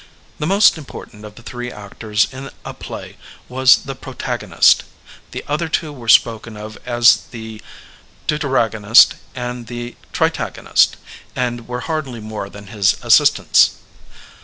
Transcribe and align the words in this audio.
The 0.39 0.47
most 0.47 0.79
im 0.79 0.85
portant 0.85 1.23
of 1.23 1.35
the 1.35 1.43
three 1.43 1.71
actors 1.71 2.27
in 2.31 2.49
a 2.65 2.73
play 2.73 3.17
was 3.47 3.83
the 3.83 3.93
pro 3.93 4.13
tagonist; 4.13 4.81
the 5.29 5.43
other 5.47 5.69
two 5.69 5.93
were 5.93 6.07
spoken 6.09 6.57
of 6.57 6.75
as 6.87 7.17
the 7.29 7.61
deu 8.25 8.39
teragonist 8.39 9.13
and 9.35 9.67
the 9.67 9.95
tritagonist 10.11 10.93
and 11.35 11.67
were 11.67 11.81
hardly 11.81 12.19
more 12.19 12.49
than 12.49 12.65
his 12.73 12.97
assistants. 13.03 13.75